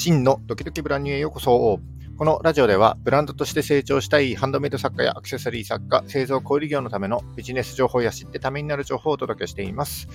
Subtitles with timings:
[0.00, 1.78] 真のドキドキブランニューへようこそ。
[2.16, 10.08] このラジオでは、ブランドとして成長したいハンドメイド作家やアクセサリー作家、製造小売業のためのビジネス情報や知ってためになる情報をお届けしています。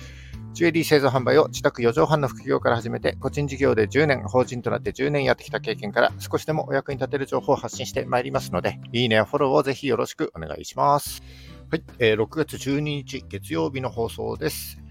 [0.54, 11.22] ジュエリー製造販売を自宅4畳半の副業から始めて、個人事業で10年、法人となって10年やってきた経験から少しでもお役に立てる情報を発信してまいりますので、いいねやフォローをぜひよろしくお願いします。
[11.70, 14.85] はい、えー、6月12日月曜日の放送です。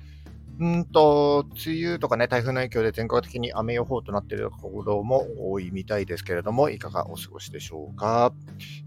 [0.58, 8.34] うんと、梅雨とかね、台風の影響で全国的に雨予報となっているところも多いみたいですけれども、いかがお過ごしでしょうか？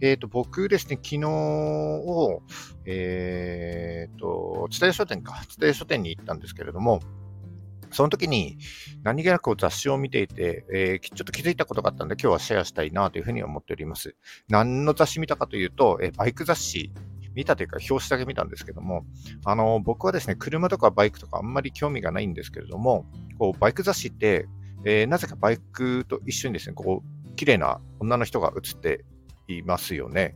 [0.01, 2.43] えっ、ー、と、僕ですね、昨日を、
[2.87, 7.01] えっ、ー、と、津田屋書店か、津田屋書店に行ったんですけれども、
[7.91, 8.59] その時に
[9.03, 14.15] 何気なく雑誌を見ていて、えー、ちょっと気づいたことがあったので、今日はシェアしたいなというふうに思っております。
[14.48, 16.93] 何の雑誌見たかというと、えー、バイク雑誌
[17.35, 19.05] 見たというか、表紙だけ見たんですけども、
[19.45, 23.07] あの、僕はですね、車とかバイクとかあんまり興味がないんですけれども、
[23.39, 24.47] こう、バイク雑誌って、
[24.85, 29.05] えー、なぜかバイクと一緒にですね、こう、綺麗な女の人が写って
[29.48, 30.35] いますよね。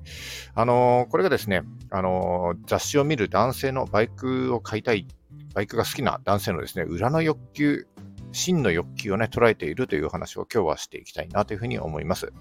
[0.54, 5.06] あのこれがですね、あの雑誌を見る男性のバイクを買いたい、
[5.54, 7.86] バイクが好きな男性のですね、裏の欲求、
[8.32, 12.32] 真の欲求をね、捉えているという話を今日はしていきたいなというふうに思います。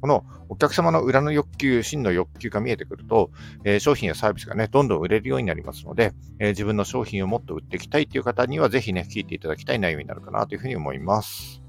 [0.00, 3.30] このお客様の裏の欲求、真の欲求が見えてくると、
[3.64, 11.65] えー、商品やサービスがね、どんどん売れるようになりますので、えー、自分の商品をもっと売っていきたいという方には、ぜひね、聞いていただきたい内容になるかなというふうに思います。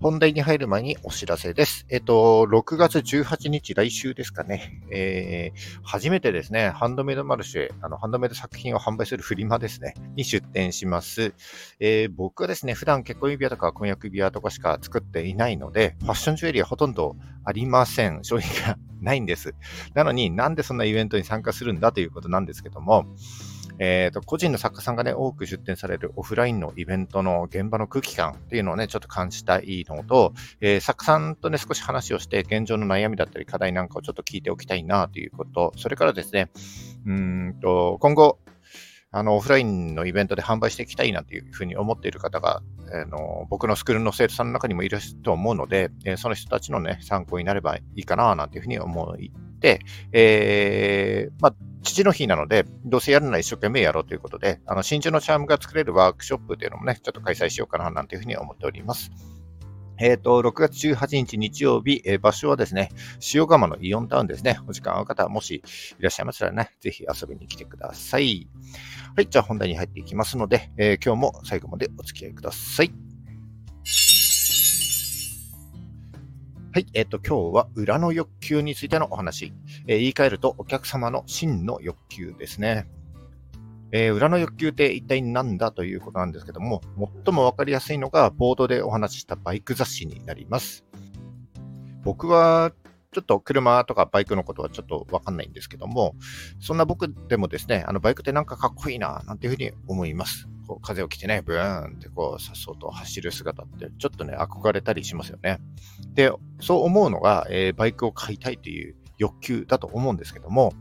[0.00, 1.86] 本題に入る前にお知らせです。
[1.88, 4.82] えっと、6月18日、来週ですかね。
[4.90, 11.34] えー、初めてですね、ハンドメイドマルシェ、あの、ハンドメイド作品を販売するフリマですね、に出店します。
[11.80, 18.24] えー、僕はですね、普段結婚指輪とか婚約指輪とかしか作っていないので、ファッションジュエリーはほとんどありません。
[18.24, 19.54] 商品がないんです。
[19.94, 23.06] なのになんでそんなイベントに参加するんだということなんですけども、
[23.78, 36.50] えーと、個人の作家さんがね、多く出展されるオフラインのイベントの現場の空気感っていうのをね、ちょっと感じたいのと、えー、作家さんとね、少し話をして、現状の悩みだったり課題なんかをちょっと聞いておきたいなということ、それからですね、
[37.06, 38.38] うんと、今後、
[39.14, 42.62] あの、オフラインのイベントで販売していきたいなというふうに思っている方が、
[42.94, 49.16] あの僕のスクールの生徒さんの中にもいると思うので、えその人たちのね、参考になればいいかな、なんていうふうに思っ
[49.62, 49.80] て、
[50.12, 59.10] えー、まあ、父の日なので、どうせやるなら一生懸命やろうということで、あの、真珠のチャームが作れるワークショップというのもね、ちょっと開催しようかな、なんていうふうに思っております。
[59.98, 62.90] えっ、ー、と、6月18日日曜日、えー、場所はですね、
[63.34, 64.58] 塩釜のイオンタウンですね。
[64.66, 65.62] お時間合う方、もし
[65.98, 68.48] いらっしゃいましたらね、ぜひ遊びに来てください。
[69.16, 73.11] はい、じゃあ本題に入っていきますので、えー、今日も最後までお付き合いください。
[76.74, 79.52] はい、えっ、ー、と、今日は裏の欲求についてのお話。
[79.86, 82.88] えー、言い換えると、お客様の真の欲求ですね。
[83.92, 86.80] えー、裏の欲求って一体何だということなんですけども、
[87.26, 90.82] 最もわかりやすいのが、ボードでお話ししたバイク雑誌になります。
[92.04, 92.72] 僕は、
[93.12, 96.14] ちょっと車とかバイクのことはちょっとわかんないんですけども、
[96.58, 100.48] そんな僕でもですね、あのバイクってなんかかっこいいな、なんていうふうに思います。
[100.66, 105.58] こう風を着てね、ブーンってこう、さっそうと走る姿って、ちょっとね、憧れたりしますよね。
[106.14, 106.30] で、
[106.60, 110.72] そう思うのが、えー、バイクを買いたいという欲求だと思うんですけども、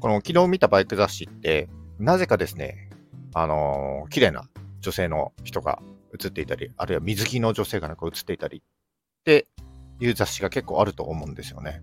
[0.00, 1.68] この昨日見たバイク雑誌って、
[1.98, 2.90] なぜかですね、
[3.34, 4.48] あのー、綺麗な
[4.80, 5.80] 女性の人が
[6.12, 9.46] 写っていたり、あるいは水着の女性がなんか写っていたりって
[10.00, 11.80] いう雑誌が結構あると思うんですよね。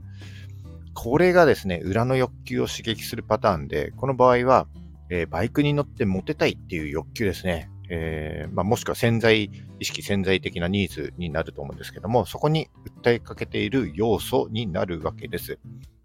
[0.93, 4.67] これがですね、裏の欲求を刺激するパターンで、この場合は、
[5.09, 7.69] えー、バイクに乗ってモテたいっていう欲求ですね。
[7.89, 12.69] えー、まあ、もしくは潜在意識、潜在的なニーズになると思うんですけども、そこに
[13.03, 15.57] 訴えかけている要素になるわけです。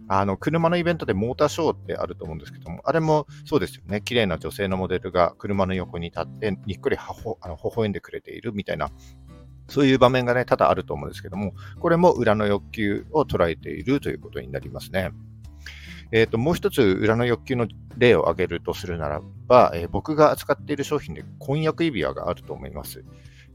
[0.09, 4.01] あの、車のイベントでモーターショーってあると思うんですけども、あれもそうですよね。
[4.03, 8.91] 綺麗な女性のモデルが車の横に立って、にっくりはほあの微笑んでくれているみたいな、
[9.69, 15.11] そういう場面がね、多々あると思うんですけども、これも裏の欲求を捉えているということになりますね。
[16.13, 17.67] えーと、もう一つ裏の欲求の
[17.97, 23.05] 例を挙げるとするならば、えー、僕が扱っている商品で婚約指輪があると思います。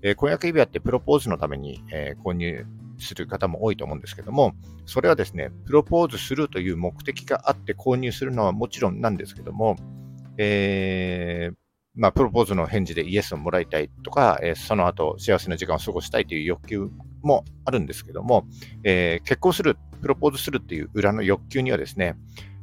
[0.02, 2.66] えー、婚約指輪ってプロポーズのために、え、購入
[3.00, 4.54] する方も多いと思うんですけども、
[4.86, 9.76] それはですね、プロポーズするという目的があって購入するのはもちろんなんですけども、
[10.38, 11.56] えー、
[11.96, 16.90] まあ、プロポーズの返事でイエスをもらいたいとか、えー、その後幸せな時間を過ごしたいという欲求
[17.22, 18.46] もあるんですけども、
[18.84, 22.16] えー、結婚する、プロポーズするっていう裏の欲求にはですね、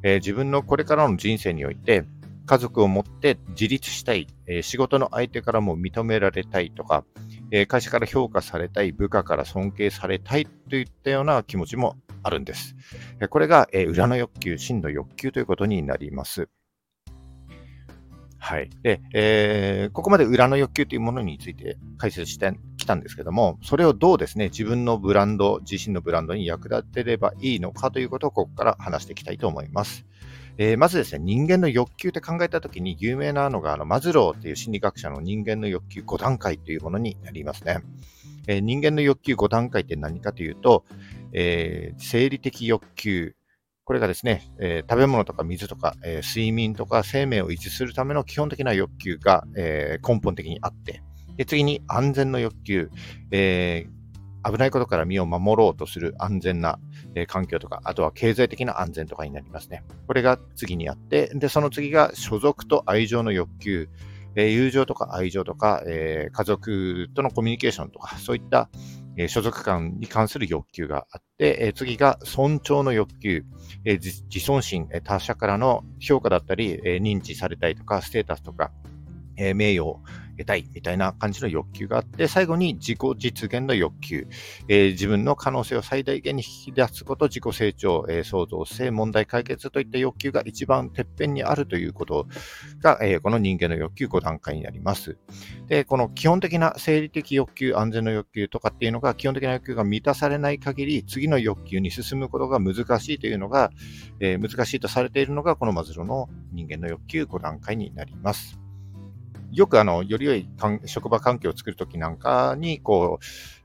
[0.06, 2.05] えー、自分のこれからの人生において、
[2.47, 7.05] 家族を持って自立したい、えー、仕事の相手からも認められたいとか、
[7.50, 12.76] えー、会社から評価されたい、部下から尊敬されたいといったような気持ちもあるんです。
[13.31, 16.49] これが、えー、裏の欲求、真の欲求ということになります。
[18.38, 18.70] はい。
[18.85, 22.53] で、えー、ここまで裏の欲求というものについて解説して
[22.86, 30.06] たんですけども、それをどうですね、自分のブランド、自身のブランドに役立てればいいのかということをここから話していきたいと思います。
[30.58, 37.82] えー、まずですね、人間の欲求って考えたときに有名なのが、あの、マズローっていう心理学者の人間の欲求5段階というものになりますね。
[38.46, 40.84] えー、人間の欲求5段階って何かというと、
[41.32, 43.34] えー、生理的欲求、
[43.84, 51.02] これがですね、えー、食べ物とか水とか、えー、睡眠とか生命を維持するための基本的な欲求が、えー、根本的にあって、
[51.36, 52.90] で次に安全の欲求、
[53.30, 53.86] え
[54.46, 56.78] 危ないことから身を守ろうとする安全な、
[57.14, 59.82] え環境とか、あとは経済的な安全とかになりますね。
[60.06, 63.88] これが次にあって、で、その次が所属と愛情の欲求、
[64.36, 68.70] え友情とか愛情とか、え家族とのコミュニケーションとか、そういった、
[69.18, 73.44] え所属感に関する欲求があって、え次が尊重の欲求、
[73.84, 78.70] え自尊心、え他者からの評価だったり、え認知されたいとか、ステータスとか、
[79.38, 79.96] え名誉、
[80.36, 84.28] 得たいみたいな感じの欲求があって、最後に自己実現の欲求、
[84.68, 92.26] えー、自分の可能性を最大限に引き出すこと、自己成長、えー、創造性、問題解決といった欲求が一番てっぺんにあるということ
[92.80, 95.18] が、えー、この人間の欲求5段階になります。
[95.68, 103.70] で、この基本的な生理的欲求、安全の欲求とかっていうのが、基本的な欲求が満たされない限り、次の欲求に進むことが難しいというのが、
[104.20, 108.65] え難しいとされているのが、このマズロの人間の欲求5段階になります。
[109.56, 110.47] よくあの、より良い
[110.85, 113.19] 職場環境を作るときなんかに、こ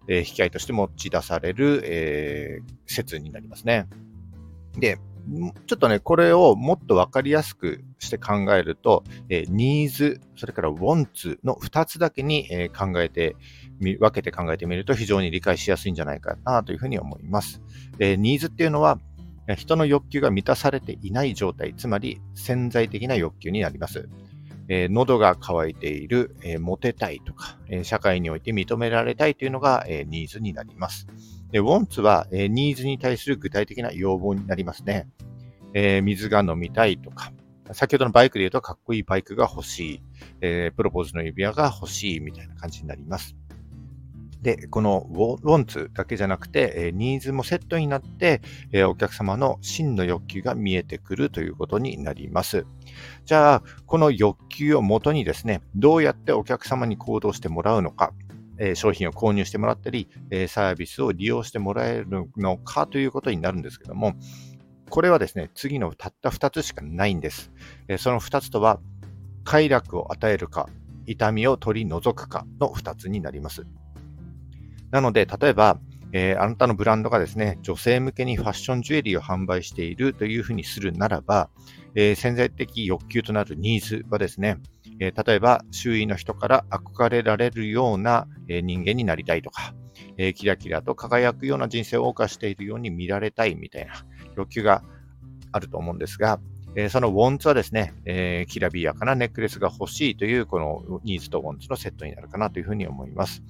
[0.07, 3.87] う、えー、引き合いとして持ち出される、えー、説になりますね。
[4.77, 4.97] で、
[5.67, 13.35] ちょっとね、これをもっとわかりやすくして考えると、えー、ニーズ、それからウォンツの2つだけに、えー、考えて
[13.81, 17.61] 分けて考えてみると非常に理解しやすいんじゃないかなというふうに思います。
[17.99, 18.97] えー、ニーズっていうのは、
[19.57, 24.07] 人の欲求が満たされていない状態、つまり潜在的な欲求になります。
[24.73, 31.07] え、喉が渇いている、え、モテたいとか、え、社会において認められたいというのが、え、ニーズになります。
[31.51, 35.09] で、ウォンツは、え、ニーズに対する具体的な要望になりますね。
[35.73, 37.33] え、水が飲みたいとか、
[37.73, 40.01] 先ほどのバイクで言うとかっこいいバイクが欲しい、
[40.39, 43.35] えー、プロポーズの指輪が欲しいみたいな感じになります。
[44.41, 48.41] で、このウォンツだけじゃなくて、えニーズもセットになって、
[48.71, 52.65] えお客様の真の欲求が見えてくるということになります。
[53.25, 58.13] じゃあ、この欲求をもとにですね、どうやってお客様に行動してもらうのか、
[58.57, 64.13] え商品を購入してもらったり、えサービスを利用してもらえるのかということになるんですけども、
[64.89, 67.51] これはですね、次のたった2つしかないんです。
[67.87, 68.79] えその2つとは、
[69.43, 70.67] 快楽を与えるか、
[71.05, 73.67] 痛みを取り除くかの2つになります。
[74.91, 75.79] なので、例えば、
[76.13, 81.49] えー、あなたのブランドがですね、女性向けにファッションジュエリーを販売しているというふうにするならば、
[81.95, 84.57] えー、潜在的欲求となるニーズはですね、
[84.99, 89.73] えー、例えば周囲の人から憧れられるような、えー、人間になりたいとか、
[90.17, 93.93] えー、キラキラと輝くような人生を謳歌しているように見られたいみたいな
[94.35, 94.83] 欲求が
[95.53, 96.39] あると思うんですが、
[96.75, 103.41] えー、そのウォンツはですね、えー、きらびやかなネックレスが欲しいというこのニーズとウォンツのセットになるかなというふうに思います。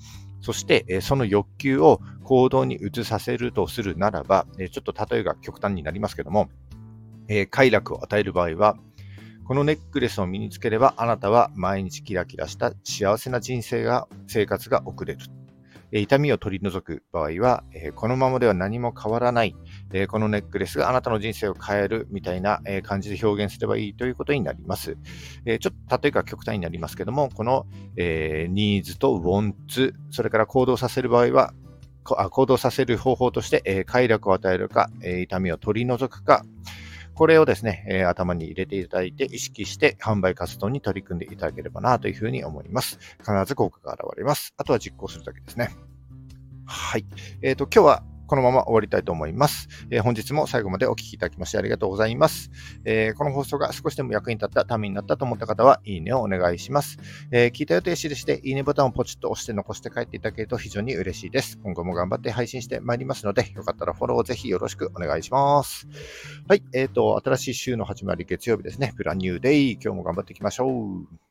[0.41, 6.49] そして、その欲求を行動に移させるとするならば、ちょっと例えが極端になりますけども、
[7.49, 8.77] 快楽を与える場合は、
[9.45, 15.19] このネックレスを身につければ、あなたは毎日キラキラした幸せな人生が、生活が送れる。
[15.93, 17.63] 痛みを取り除く場合は、
[17.95, 19.55] このままでは何も変わらない、
[20.09, 24.97] このネックレスがあなたの人生を変えるみたいなえ感じで表現すればいいということになります。
[25.45, 27.65] えちょっと例えば極端になりますけども、この
[27.97, 31.53] えニーズとウォンツ、それから行動させる場合は、
[32.03, 36.43] 行動させる方法として、え快楽を与えるか、え痛みを取り除くか、
[37.13, 42.99] これをですね、え、頭に入れていただいて、意識して販売活動に取り組んでいただければなというふうに思います。
[43.19, 44.53] 必ず効果が現れます。
[44.57, 45.69] あとは実行するだけですね。
[46.65, 47.05] はい。
[47.41, 49.67] えっ、ー、と、今日はこのまま終わりたいと思います。
[49.89, 52.49] えー、本日も最後までお聴きいただきましてありがとうございます。
[52.85, 56.97] えー、この放送が少しでも役に立ったためになったと思った方は、いいねをお願いします。
[57.31, 61.59] えー、聞いた予定印して、いいねボタンをポチッと押して残して帰っていただけると非常に嬉しいです。
[61.61, 65.89] 今後も頑張って配信してまいりますので、よかったらフォローをぜひよろしくお願いします。
[66.47, 66.63] はい。
[66.73, 68.93] えっ、と、新しい週の始まり月曜日ですね。
[68.95, 69.73] プランニューデイ。
[69.73, 71.30] 今日も頑張っていきましょう。